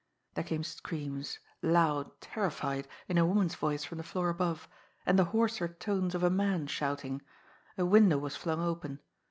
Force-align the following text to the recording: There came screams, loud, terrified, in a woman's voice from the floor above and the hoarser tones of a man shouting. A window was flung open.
There 0.33 0.43
came 0.43 0.63
screams, 0.63 1.37
loud, 1.61 2.19
terrified, 2.21 2.87
in 3.07 3.19
a 3.19 3.25
woman's 3.27 3.53
voice 3.53 3.83
from 3.83 3.99
the 3.99 4.03
floor 4.03 4.29
above 4.29 4.67
and 5.05 5.19
the 5.19 5.25
hoarser 5.25 5.67
tones 5.67 6.15
of 6.15 6.23
a 6.23 6.29
man 6.31 6.65
shouting. 6.65 7.21
A 7.77 7.85
window 7.85 8.17
was 8.17 8.35
flung 8.35 8.61
open. 8.61 8.99